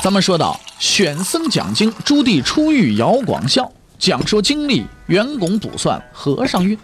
[0.00, 6.76] 咱们说到选僧讲经，朱棣初遇姚广孝，讲说经历，圆拱卜算和尚运。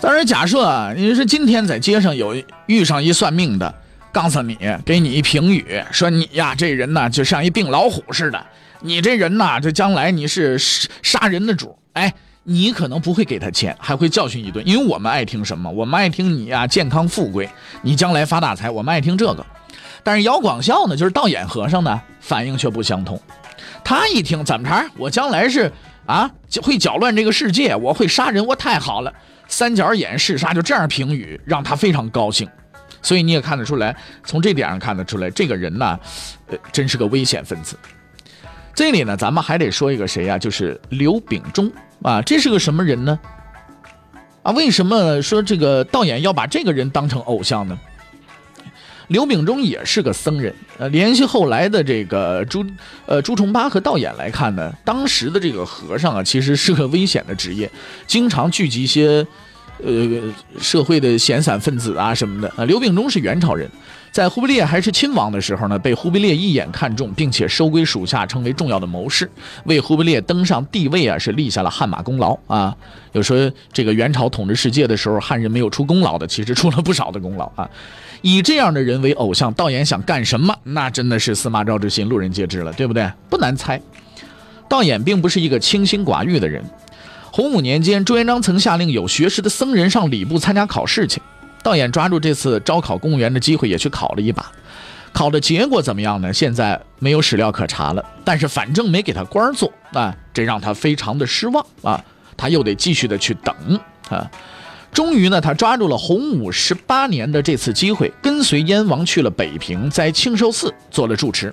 [0.00, 3.74] 当然，假设啊，你是今天在街上有遇上一算命的。
[4.12, 8.46] 告诉你，给你一评语，说你呀，这人呢就像一病老虎似的。
[8.80, 11.76] 你这人呢，这将来你是杀人的主。
[11.94, 14.64] 哎，你可能不会给他钱，还会教训一顿。
[14.64, 15.68] 因为我们爱听什么？
[15.68, 17.48] 我们爱听你呀，健康富贵，
[17.82, 18.70] 你将来发大财。
[18.70, 19.44] 我们爱听这个。
[20.04, 23.20] 但是姚广孝呢，就是道眼和尚呢，反应却不相同。
[23.82, 25.72] 他一听怎么着，我将来是
[26.06, 26.30] 啊，
[26.62, 29.12] 会搅乱这个世界，我会杀人，我太好了。
[29.48, 32.48] 三角眼嗜杀，就这样评语，让他非常高兴。
[33.02, 33.94] 所以你也看得出来，
[34.24, 35.98] 从这点上看得出来，这个人呢，
[36.48, 37.76] 呃，真是个危险分子。
[38.74, 40.38] 这里呢，咱们还得说一个谁呀？
[40.38, 41.70] 就是刘秉忠
[42.02, 43.18] 啊，这是个什么人呢？
[44.42, 47.78] 啊，为什么说这个导演要把这个人当成偶像呢？
[49.08, 52.64] 刘秉忠也是个僧人，呃，联系后来的这个朱，
[53.06, 57.70] 呃，朱重八和道演来看呢，当时的这个和尚啊，其实是个危险的职业，
[58.06, 59.26] 经常聚集一些。
[59.84, 59.92] 呃，
[60.60, 63.68] 社会的闲散分子啊什么的啊，刘秉忠是元朝人，
[64.12, 69.28] 在忽必烈还是亲王的时候呢，被忽必烈一眼看中，并且收归属下，成为重要的谋士，
[69.64, 72.74] 为忽必烈登上帝位啊是立下了汗马功劳啊。
[73.12, 77.68] 有说这个元朝统治世界的时候，汉人没有出功劳的，其实出了不少的功劳啊。
[78.26, 83.06] 以这样的人为偶像，导演想干什么，那真的是司马昭之心，路人皆知了，对不对？
[83.28, 83.78] 不难猜，
[84.66, 86.64] 导演并不是一个清心寡欲的人。
[87.30, 91.20] 洪武年间，朱元璋曾下令有学识的僧人上礼部参加考试去。
[91.62, 94.50] 道演抓住这次招考公务员的机会，也去考了一把。
[95.12, 96.32] 考的结果怎么样呢？
[96.32, 98.02] 现在没有史料可查了。
[98.24, 102.02] 但是反正没给他官做啊，这让他非常的失望啊。
[102.38, 103.54] 他又得继续的去等
[104.08, 104.30] 啊。
[104.94, 111.52] 终于呢，他抓住了洪武十八年的这次机会，跟随燕王去了北平，在庆寿寺做了住持。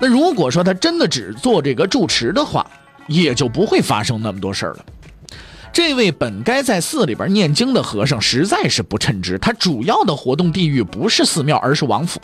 [0.00, 2.66] 那如果说他真的只做这个住持的话，
[3.06, 4.84] 也就不会发生那么多事儿了。
[5.72, 12.20] 这位本该在寺里边念经的和尚实在是不称职，他主要的活动地域不是寺庙，而是王府。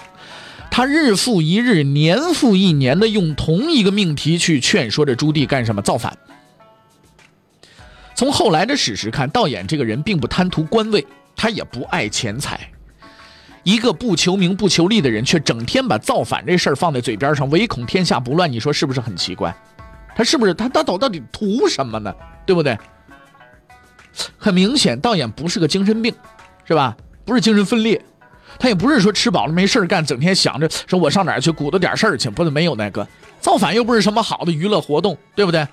[0.68, 6.18] 他日复一日，年复一年的用同一个命题去劝说着朱棣干什么造反。
[8.16, 11.06] 从后来的史实看，道演这个人并不贪图官位，
[11.36, 12.58] 他也不爱钱财。
[13.62, 18.50] 一个不求名不求利的人，却整天把造反这事儿放在嘴边上，唯恐天下不乱。
[18.50, 19.54] 你说是不是很奇怪？
[20.16, 22.14] 他是不是他他到到底图什么呢？
[22.46, 22.78] 对不对？
[24.38, 26.14] 很明显，导演不是个精神病，
[26.64, 26.96] 是吧？
[27.26, 28.02] 不是精神分裂，
[28.58, 33.06] 他也不是说吃饱了没事干，整天想着说我上哪儿去鼓捣点事儿去，不是没有那个
[33.40, 35.66] 造反又不是什么好的娱乐活动，对不对？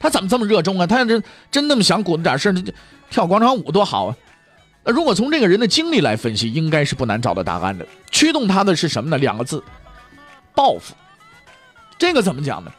[0.00, 0.86] 他怎么这么热衷啊？
[0.86, 2.54] 他要真真那么想鼓捣点事儿，
[3.10, 4.16] 跳广场舞多好啊！
[4.82, 7.86] 那如果从这个人的经历来分析，应该是不难找到答案的。
[8.10, 9.18] 驱动他的是什么呢？
[9.18, 9.62] 两个字：
[10.54, 10.94] 报复。
[11.98, 12.72] 这个怎么讲呢？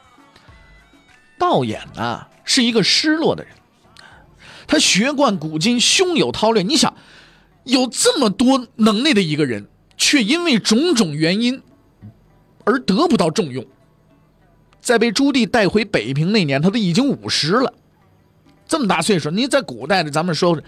[1.38, 3.54] 道演呢是一个失落的人，
[4.66, 6.64] 他学贯古今，胸有韬略。
[6.64, 6.96] 你想，
[7.66, 11.62] 有这么多能耐的一个人，却因为种种原因
[12.64, 13.64] 而得不到重用。
[14.82, 17.74] 在被朱棣带回北平那年，他都已经五十了，
[18.68, 19.30] 这么大岁数。
[19.30, 20.60] 你在古代的，咱们说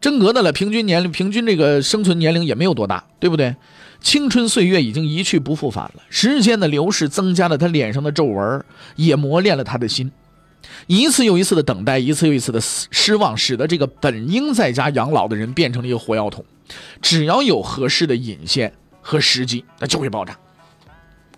[0.00, 3.54] 真格的了，平均年龄、平均这个生存年龄也没有多大，对不对？
[4.00, 10.12] 青春岁月已经一去不复返了，时间的流逝增加了他脸上的皱纹，也磨练了他的心。
[10.86, 16.44] 一次又一次的等待，一次又一次的失望，使得这个本应在家养老的人变成了一个火药桶。
[17.00, 20.36] 只要有合适的引线和时机，那就会爆炸。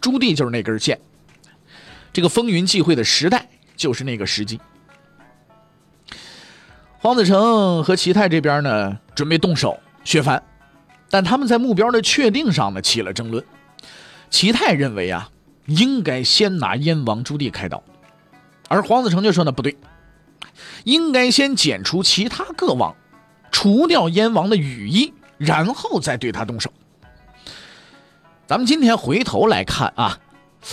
[0.01, 0.99] 朱棣就是那根线，
[2.13, 4.61] 这个风云际会的时代就是那个时机。
[6.99, 10.43] 黄子成和齐泰这边呢，准备动手削藩。
[11.11, 13.43] 但他们在目标的确定上呢起了争论。
[14.29, 15.31] 齐泰认为啊，
[15.65, 17.83] 应该先拿燕王朱棣开刀，
[18.69, 19.75] 而黄子成就说呢不对，
[20.85, 22.95] 应该先剪除其他各王，
[23.51, 26.71] 除掉燕王的羽翼，然后再对他动手。
[28.47, 30.19] 咱们今天回头来看啊，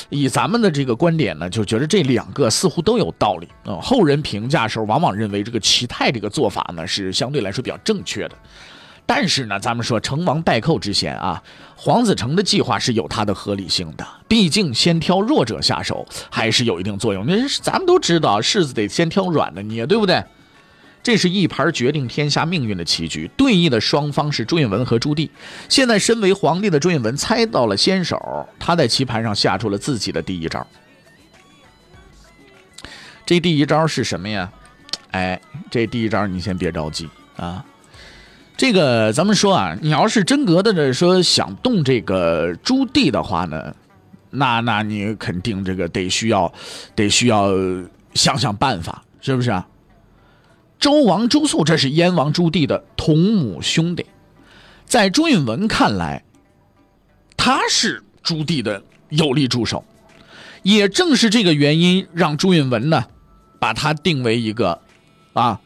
[0.10, 3.80] 以咱们的这个观点呢，就觉得这两个似乎都有道理啊。
[3.82, 8.36] 后人评价时候往往认为这个齐泰这个做法呢是相对来说比较正确的。
[9.08, 11.44] 但是呢，咱们说成王败寇之嫌啊，
[11.76, 14.04] 黄子成的计划是有它的合理性的。
[14.28, 17.24] 毕竟先挑弱者下手，还是有一定作用。
[17.28, 20.24] 那咱们都知道，柿子得先挑软的捏，对不对？
[21.06, 25.30] 这是一盘决定天下命运的棋局，对弈的双方是朱允文和朱棣。
[25.70, 30.66] 现在身为皇帝的朱允文猜到了先手，他在棋盘上下出了自己的第一招。
[33.24, 34.52] 这第一招是什么呀？
[35.12, 37.64] 哎，这第一招你先别着急啊。
[38.58, 43.76] 这个咱们说啊，你要是真格的说想动这个朱棣的话呢，
[44.32, 46.52] 那那你肯定这个得需要，
[46.96, 47.52] 得需要
[48.16, 49.68] 想想办法，是不是啊？
[50.80, 54.06] 周王朱肃这是燕王朱棣的同母兄弟，
[54.86, 56.24] 在朱允文看来，
[57.36, 59.84] 他是朱棣的有力助手，
[60.64, 63.06] 也正是这个原因，让朱允文呢，
[63.60, 64.82] 把他定为一个
[65.34, 65.60] 啊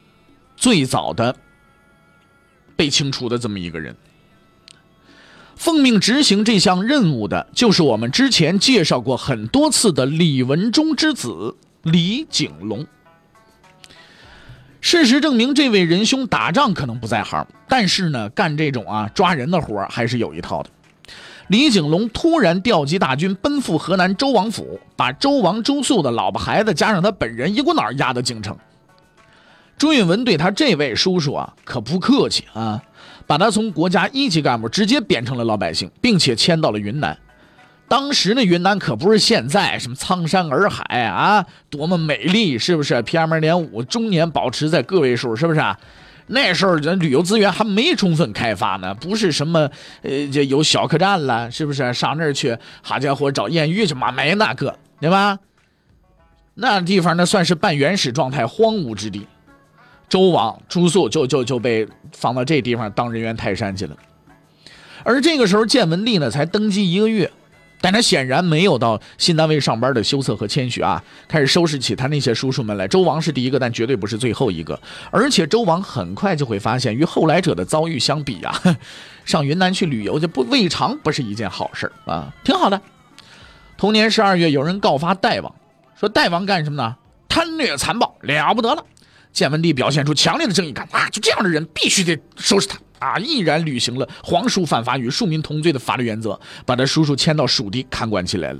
[0.56, 1.36] 最早的。
[2.76, 3.94] 被清除的这么一个人，
[5.58, 12.88] 奉命执行这项任务的，就是我们之前介绍过很多次的李文忠之子李景龙。
[14.82, 20.70] 事实证明，这位仁兄打仗可能不在行，但是呢，干这种啊抓人的活还是有一套的。
[21.48, 28.56] 李景龙突然调集大军奔赴河南周王府，把周王朱肃的老婆孩子加上他本人一股脑压到京城。
[29.78, 32.82] 朱允文对他这位叔叔啊，可不客气啊，
[33.26, 37.18] 把他从国家一级干部直接贬成了老百姓，并且迁到了云南。
[37.90, 45.62] 当时那云南可不是现在什么苍山洱海啊，多么美丽，是不是？PM 二点五终年保持在个位数，是不是？
[46.28, 49.62] 那时候人旅游资源还没充分开发呢，不是什么
[50.04, 51.92] 呃，这有小客栈了，是不是？
[51.92, 55.40] 上那儿去，好家伙，找艳遇去嘛，没那个，对吧？
[56.54, 59.26] 那地方那算是半原始状态，荒芜之地。
[60.08, 63.96] 周王朱肃就就就被放到这地方当人猿泰山去了，
[65.04, 67.32] 而这个时候建文帝呢才登基一个月，
[67.82, 72.88] 但他显然没有到新单位上班的羞涩和谦虚啊，开始收拾起他那些叔叔们来。
[72.88, 74.80] 周王是第一个，但绝对不是最后一个。
[75.12, 78.62] 而且周王很快就会发现，与后来者的遭遇相比啊，
[79.26, 82.82] 上云南去旅游就不未尝不是一件好事啊，挺好的。
[83.78, 85.56] 同年十二月，有人告发代王，
[86.00, 86.96] 说代王干什么呢？
[87.30, 88.84] 贪虐残暴，了不得了。
[89.32, 91.08] 建文帝表现出强烈的正义感啊！
[91.10, 93.18] 就这样的人必须得收拾他啊！
[93.18, 98.60] 毅然履行了皇叔犯法与庶民同罪的法律原则，把他叔叔迁到蜀地看管起来了。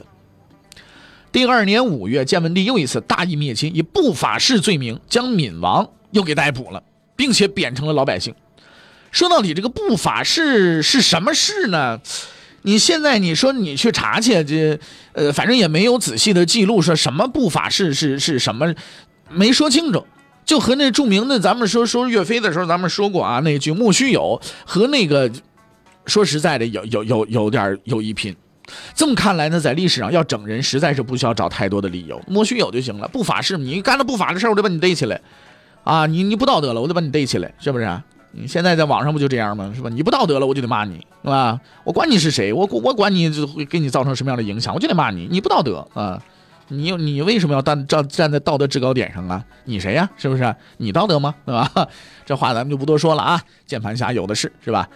[1.32, 6.82] 第二年五月，建文帝又一次大义灭亲，以不法事罪名将闵王又给逮捕了，
[7.16, 8.34] 并且贬成了老百姓。
[9.12, 12.00] 说到底，这个不法事是什么事呢？
[12.64, 14.80] 你现在你说你去查去，这
[15.14, 18.74] 呃，反正也没有仔细的记录，说什么不法事是是什么，
[19.30, 20.06] 没说清楚。
[20.50, 25.30] 就和那著名的，咱们说说岳飞的时候，咱们说过啊，那句莫须有，和那个
[26.08, 28.36] 说实在的，有有有有点有一拼。
[28.96, 33.08] 这么看来呢，在历史上要整人，实在是不需要找太多的理由，莫须有就行了。
[33.08, 35.22] 不法事，你干了不法的事我就把你逮起来
[35.84, 36.08] 啊！
[36.08, 38.02] 你你不道德了，我就把你逮起来，是不是？
[38.32, 39.72] 你现在在网上不就这样吗？
[39.76, 39.90] 是吧？
[39.92, 41.60] 你不道德了，我就得骂你，是吧？
[41.84, 46.20] 我管你是谁，我我管你就会给你造成什么样的影响，我就得骂你，你不道德啊！
[46.70, 49.44] 你你为什么要站站站在道德制高点上啊？
[49.66, 50.10] 你谁呀？
[50.18, 51.36] 是不是你道德吗？
[51.46, 51.70] 对吧？
[52.26, 53.42] 这话咱们就不多说了啊。
[53.66, 54.88] 键盘侠有的是，是吧？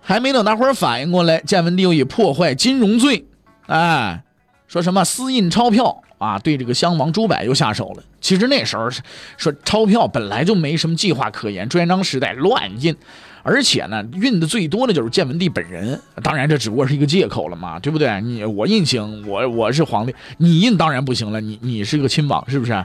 [0.00, 3.24] 还没等大伙儿反应过来，建文帝又以破坏金融罪，
[3.66, 4.22] 哎，
[4.66, 8.02] 说什么私印钞票啊，对这个襄王朱柏又下手了。
[8.20, 8.88] 其实那时候
[9.36, 12.96] 说钞票本来就没什么计划可言，朱元璋时代乱印。
[13.44, 16.00] 而且呢，运的最多的就是建文帝本人。
[16.22, 18.20] 当然，这只不过是一个借口了嘛，对不对？
[18.20, 21.40] 你我印行，我我是皇帝，你印当然不行了。
[21.40, 22.84] 你你是个亲王，是不是？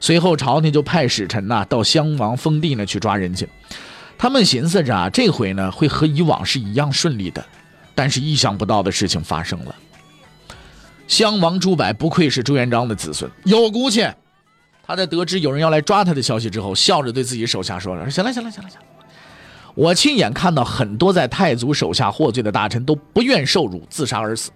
[0.00, 3.46] 随后朝廷就派使臣呐到襄王封地呢去抓人去。
[4.16, 7.44] 他们寻思着啊，这回呢会和以往是一样顺利的。
[7.94, 9.74] 但是意想不到的事情发生了。
[11.08, 14.06] 襄王朱柏不愧是朱元璋的子孙，有骨气。
[14.86, 18.86] 他在得知有人要来抓他的消息之后，笑着对自己手下说了：“行了，行了，行了，行了。”
[19.74, 24.50] 我亲眼看到很多在太祖手下获罪的大臣都不愿受辱，自杀而死。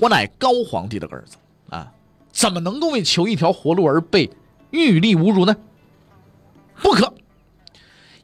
[0.00, 1.36] 我乃高皇帝的儿子
[1.68, 1.92] 啊，
[2.32, 4.30] 怎么能够为求一条活路而被
[4.70, 5.54] 御吏侮辱呢？
[6.80, 7.12] 不可！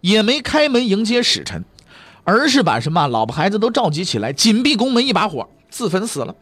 [0.01, 1.65] 也没开门迎接使臣，
[2.25, 6.35] 而是把什么老婆孩子都召集起来，紧闭宫门，一把火自焚死了。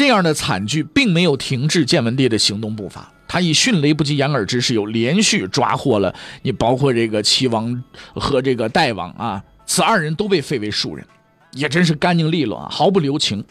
[0.00, 3.12] 这样的惨剧并没有停滞建文帝的行动步伐。
[3.28, 11.06] 他以迅雷不及掩耳之势，又连续抓获了你，包括这个齐王和这个代王啊，此二人都被废为庶人，
[11.52, 13.44] 也真是干净利落啊，毫不留情。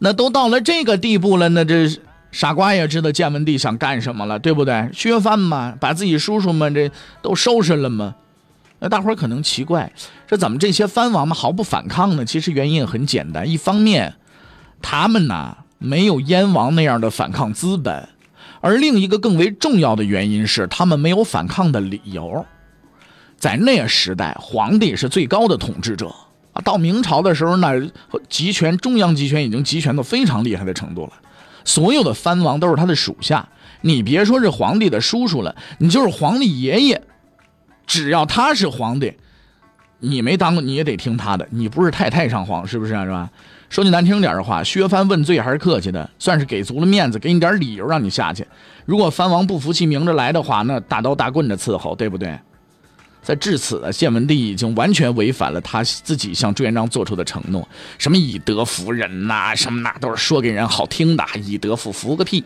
[0.00, 1.90] 那都到了这个地步了，那这
[2.30, 4.90] 傻瓜也知道建文帝想干什么了，对不对？
[4.92, 6.90] 削藩嘛，把自己叔叔们这
[7.22, 8.14] 都收拾了嘛。
[8.80, 9.90] 那大伙儿可能奇怪，
[10.26, 12.26] 这怎么这些藩王们毫不反抗呢？
[12.26, 14.16] 其实原因很简单，一方面，
[14.80, 18.08] 他们呢没有燕王那样的反抗资本，
[18.60, 22.44] 而另一个更为重要的原因是，他们没有反抗的理由。
[23.36, 26.14] 在那个时代，皇帝是最高的统治者
[26.52, 26.62] 啊。
[26.64, 27.68] 到明朝的时候呢，
[28.28, 31.12] 集权中央集权已经集权到非常厉害的程度了，
[31.64, 33.48] 所有的藩王都是他的属下。
[33.82, 37.02] 你别说是皇帝的叔叔了，你就是皇帝爷爷。
[37.86, 39.12] 只要他是皇帝，
[40.00, 41.46] 你没当过你也得听他的。
[41.50, 43.04] 你不是太太上皇，是不是啊？
[43.04, 43.30] 是吧？
[43.68, 48.46] 说句难听点的话，削藩问罪还是客气的，算是给足了面子，给你点理由让你下去。
[48.84, 52.38] 如果藩王不服气，明着来的话，那大刀大棍的伺候，对不对？
[53.22, 57.68] 在至此，建文帝已经完全违反了他自己向朱元璋做出的承诺，
[57.98, 62.44] 什么以德服人呐，什么那都是说给人好听的，以德服服个屁，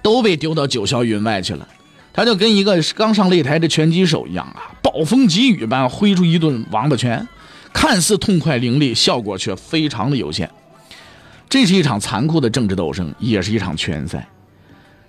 [0.00, 1.68] 都被丢到九霄云外去了。
[2.14, 7.28] 他就跟一个刚上擂台的拳击手一样啊，暴风疾雨般挥出一顿王八拳，
[7.74, 10.50] 看似痛快凌厉，效果却非常的有限。
[11.52, 14.26] 这是一场残酷的政治斗争，也是一场拳赛。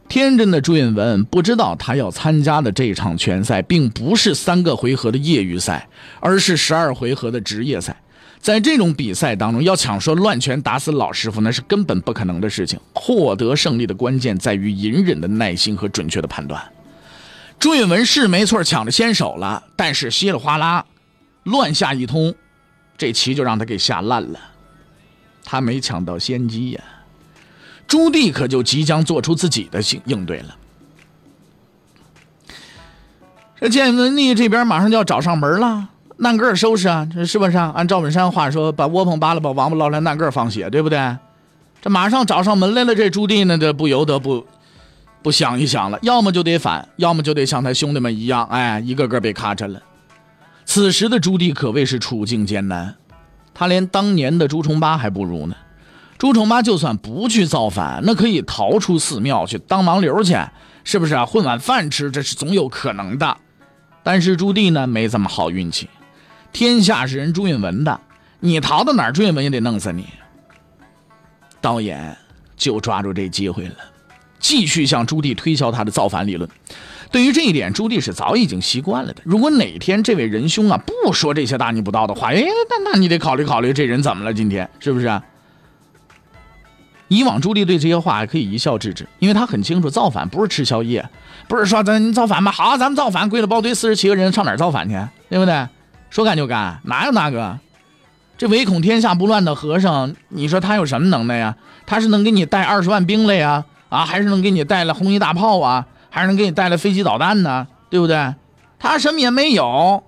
[0.10, 5.88] 天真的朱允文不知道，他要参加的这场拳赛并不是三个回合的业余赛，
[6.20, 7.96] 而是十二回合的职业赛。
[8.42, 12.78] 在这种比赛当中，要抢说乱拳打死老师傅，那是根本不可能的事情。
[12.94, 16.62] 获得胜利的关键在于隐忍的耐心和准确的判断。
[17.58, 20.86] 朱允文是没错，抢着先手了，但是稀里哗啦
[21.44, 22.36] 乱下一通，
[22.98, 24.38] 这棋就让他给下烂了。
[25.54, 26.82] 他没抢到先机呀，
[27.86, 30.56] 朱棣可就即将做出自己的应应对了。
[33.60, 37.56] 这建文帝这边马上就要找上门了，难个收拾啊，这是不是？
[37.56, 41.18] 按赵本山话说，把窝棚扒了，把王八捞来，难个放血，对不对？
[41.84, 44.44] 这马上找上门来了，这朱棣呢，这不由得不。
[45.22, 49.80] 不想一想了，要么就得反，要么就得像他兄弟们一样，哎，一个个被咔嚓了。
[50.66, 52.96] 此时的朱棣可谓是处境艰难，
[53.54, 55.56] 他连当年的朱重八还不如呢。
[56.18, 60.38] 朱重八就算不去造反，那可以逃出寺庙去当盲流去，
[60.84, 61.26] 是不是啊？
[61.26, 63.38] 混碗饭吃，这是总有可能的。
[64.04, 65.90] 但是朱棣呢，没这么好运气。
[66.52, 68.00] 天下是人朱允文的，
[68.40, 70.08] 你逃到哪儿，朱允文也得弄死你。
[71.60, 72.16] 导演
[72.56, 73.76] 就抓住这机会了。
[74.44, 76.48] 继续向朱棣推销他的造反理论。
[77.10, 79.22] 对于这一点，朱棣是早已经习惯了的。
[79.24, 84.34] 如果哪天这位仁兄啊不说这些大逆不道的话，哎，那那你得考虑考虑，这人怎么了？
[84.34, 85.22] 今天是不是？
[87.08, 91.08] 以往朱棣对这些话可以一笑置之，因为他很清楚，造反不是吃宵夜，
[91.48, 95.00] 不是说咱造反吧，好，咱们造反，归了包堆四十七个人上哪造反去？
[95.30, 95.68] 对不对？
[96.10, 97.60] 说干就干，哪有那个？
[98.36, 101.56] 这唯恐天下不乱的和尚，你说他有什么能耐呀？
[101.86, 103.64] 他是能给你带二十万兵来呀？
[103.94, 108.34] 啊，还是能给你带来红衣大炮啊，还是能给你带来飞机导弹呢，对不对？
[108.80, 110.04] 他什么也没有，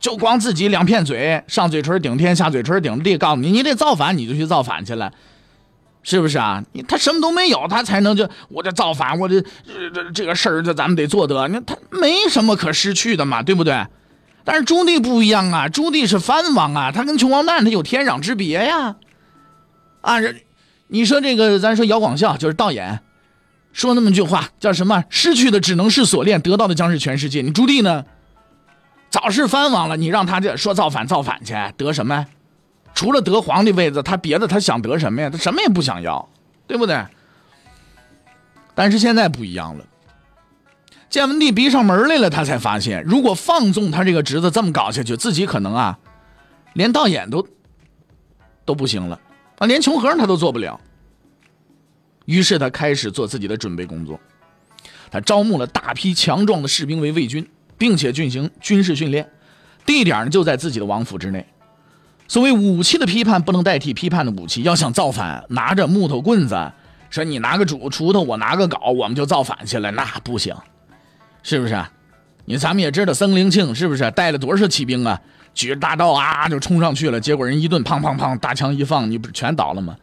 [0.00, 5.12] 就光自己两片嘴，上嘴唇顶天，下嘴唇顶地，告诉你，你得造反，你就去造反去了，
[6.02, 6.64] 是不是啊？
[6.88, 11.46] 他什么都没有，他才能就我这造反，我这这这个事儿，这咱们得做得。
[11.48, 13.86] 你他没什么可失去的嘛，对不对？
[14.44, 18.96] 但是朱棣不一样啊，朱棣是藩王啊，他跟穷光蛋他有天壤之别呀。
[20.00, 20.16] 啊，
[20.88, 22.98] 你说这个，咱说姚广孝就是道演。
[23.72, 25.04] 说那么句话叫什么？
[25.08, 27.40] 失去的只能是锁链，得到的将是全世界。
[27.42, 28.04] 你朱棣呢？
[29.10, 32.26] 早是藩王了，你让他这说造反造反去，得什么？
[32.94, 35.30] 除了得皇帝位子，他别的他想得什么呀？
[35.30, 36.28] 他什么也不想要，
[36.66, 37.04] 对不对？
[38.74, 39.84] 但是现在不一样了，
[41.08, 45.98] 建文帝逼上门来了，他才发现，如果放纵他这个侄子这么搞下去，自己可能啊，
[46.72, 47.46] 连道演都
[48.64, 49.18] 都不行了
[49.58, 50.80] 啊，连穷和尚他都做不了。
[52.30, 54.20] 于是他开始做自己的准备工作，
[55.10, 57.44] 他招募了大批强壮的士兵为卫军，
[57.76, 59.28] 并且进行军事训练，
[59.84, 61.44] 地点呢就在自己的王府之内。
[62.28, 66.54] 所谓武器的批判不能代替批判的武器，要想造反，拿着木头棍子，
[67.10, 70.54] 说你拿个主锄头，我拿个镐，我们就造反去了，那不行，
[71.42, 71.84] 是不是？
[72.44, 75.20] 你咱们也知道僧灵庆是不是带了多少骑兵啊？
[75.52, 79.96] 举着大刀啊就冲上去了，结果人一顿砰砰砰，大枪一放，你不是全倒了吗？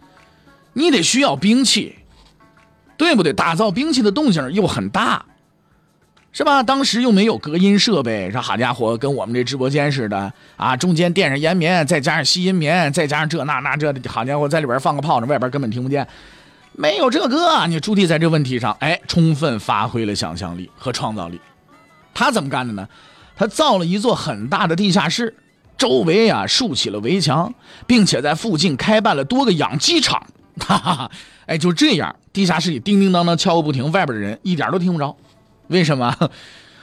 [0.74, 1.96] 你得需要兵器。
[2.98, 3.32] 对不对？
[3.32, 5.24] 打造兵器的动静又很大，
[6.34, 6.64] 是吧？
[6.64, 16.08] 当时又没有隔音设备，说好家伙，跟我们这直播间似的啊，中间垫上延绵，再加上吸音棉，再加上这那那这的，好家伙，在里边放个炮，仗外边根本听不见。
[16.74, 21.40] 没有这个，你朱棣在这问题上，哎，充分发挥了想象力和创造力。
[22.14, 22.88] 他怎么干的呢？
[23.36, 25.36] 他造了一座很大的地下室，
[25.78, 27.54] 周围啊竖起了围墙，
[27.86, 30.26] 并且在附近开办了多个养鸡场。
[30.60, 31.12] 哈哈哈，
[31.46, 35.18] 哎，就这样，地下室里叮叮当当敲个不停，外边的人一点都听不着。
[35.70, 36.16] 为什么？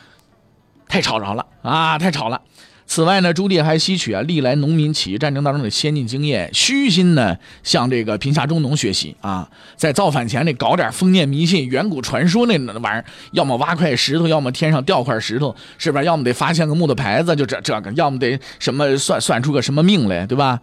[0.89, 1.97] 太吵着了啊！
[1.97, 2.41] 太吵了。
[2.87, 16.05] 此外呢，朱棣还吸取啊历来农民起义战争当中的先进经验，虚心呢向这个贫下中农学习啊，在造反前呢搞点封建迷信、远古传说那那玩意儿，要么挖块石头，要么天上掉块石头，是不是？
[16.05, 20.61] 要么得发现个木头牌子，就这这个，要么得什么算算出个什么命来，对吧？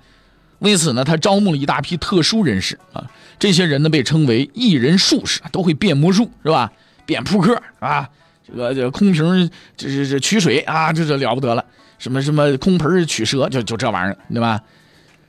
[0.62, 3.06] 为此呢，他招募了一大批特殊人士啊，
[3.38, 6.72] 这些人呢被称为异人术士，都会变魔术，是吧？
[7.06, 8.08] 变扑克啊，
[8.48, 11.65] 这个这空瓶这这这取水啊，这这了不得了。
[11.98, 14.62] 什么什么空盆取蛇，就就这玩意儿，对吧？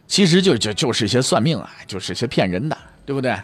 [0.06, 3.34] 其实就就就是一些算命啊，就是一些骗人的，对不对？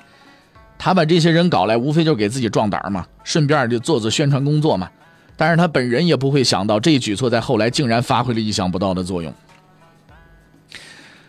[0.78, 4.88] 他把这些人搞来，无非就给自己壮胆嘛，顺便就做做宣传工作嘛。
[5.36, 9.32] 但是他本人也不会想到，这一举措在后来竟然发挥了意想不到的作用。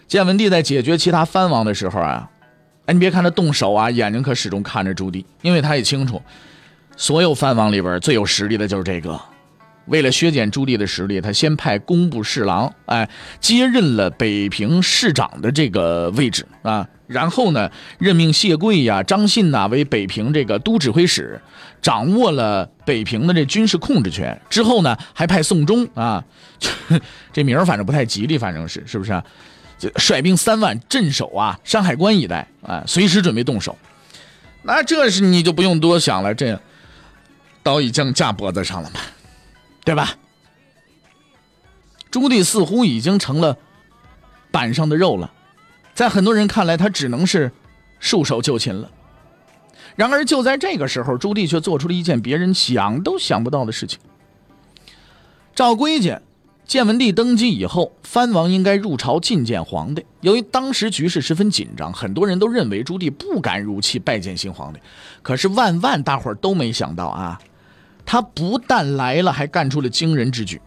[0.10, 2.28] 建文帝在解决其他藩王的时候啊，
[2.88, 6.20] 哎，你别看他动手啊，眼睛可始终看着朱棣，因为他也清楚，
[6.98, 9.18] 所有藩王里边最有实力的就是这个。
[9.86, 13.08] 为了削减朱棣的实力，他先派工部侍郎哎
[13.40, 21.40] 接任了北平市长的这个位置啊，然后呢任命谢贵呀、张信呐为北平这个都指挥使，
[21.84, 24.42] 掌握了北平的这军事控制权。
[24.50, 26.24] 之后呢还派宋忠啊，
[27.32, 29.12] 这名儿反正不太吉利，反正是是不是？
[29.12, 29.24] 就
[29.80, 33.76] 就率兵三万镇守啊山海关一带啊，随时准备动手。
[34.62, 36.62] 那这是你就不用多想了，这
[37.64, 39.00] 刀已经架脖子上了嘛。
[39.86, 40.14] 对吧？
[42.12, 43.58] 朱棣似乎已经成了
[44.52, 45.32] 板上的肉了，
[45.96, 47.52] 在很多人看来，他只能是
[48.00, 48.92] 束手就擒了。
[49.96, 53.98] 然而，就在这个时候，朱棣却做出了一件别人想都想不到的事情。
[55.56, 56.16] 照规矩，
[56.70, 60.06] 建文帝登基以后，藩王应该入朝觐见皇帝。
[60.22, 64.80] 由于当时局势十分紧张，很多人都认为朱棣不敢如期拜见新皇帝。
[65.24, 67.42] 可是，万万大伙儿都没想到啊！
[68.06, 70.62] 他不但来了，还干出了惊人之举。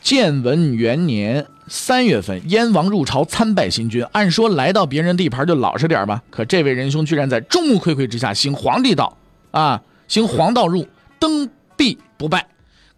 [0.00, 4.02] 建文元年三月份，燕王入朝参拜新君。
[4.12, 9.14] 按说来到别人地盘就老实点吧，可这位仁兄居然在众目睽睽之下行皇帝道
[9.50, 11.46] 啊，行皇道入，登
[11.76, 12.46] 跸不拜，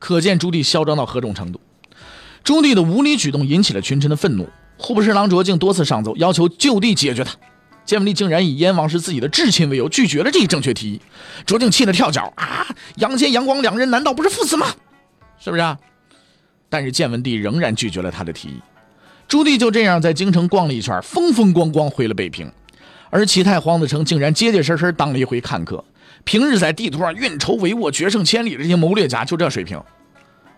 [0.00, 1.60] 可见朱棣嚣张到何种程度。
[2.42, 7.32] 朱棣的无理举动引起了群臣的愤怒，户部侍郎卓敬多次上奏，要求就地解决他。
[7.84, 11.00] 建文帝竟然以燕王是自己的至亲为由，拒绝了这一正确提议。
[11.46, 12.66] 卓敬气得跳脚啊！
[12.96, 14.66] 杨坚、杨广两人难道不是父子吗？
[15.38, 15.62] 是不是？
[15.62, 15.78] 啊
[16.72, 18.60] 但是建文帝仍然拒绝了他的提议。
[19.26, 22.50] 朱棣就这样在京城逛了一圈，风风光光回了北平。
[23.10, 25.84] 而齐太皇子成竟然结结实实当了一回看客。
[26.24, 29.76] 平日在地图上运筹帷幄、决胜千里的这些谋略家，就这水平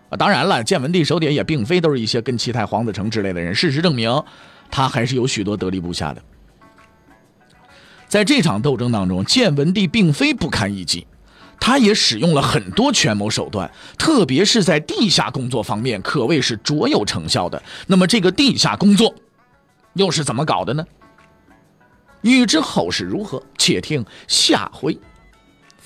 [0.09, 0.17] 啊！
[0.17, 3.55] 当然了，建文帝手底下也并非都是一些跟齐太皇子成之类的人。
[3.55, 4.23] 事实证明，
[4.69, 6.21] 他还是有许多得力部下的。
[8.07, 11.07] 在这场斗争当中，建文帝并非不堪一击，
[11.59, 17.63] 他也使用了很多权谋手段，特别是在地下工作方面，可谓是卓有成效的。
[17.87, 19.15] 那么，这个地下工作
[19.93, 20.85] 又是怎么搞的呢？
[22.21, 24.95] 欲知后事如何，且听下回